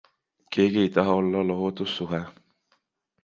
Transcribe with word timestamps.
Keegi 0.53 0.79
ei 0.83 0.89
taha 0.95 1.13
olla 1.19 1.43
lohutus-suhe. 1.49 2.21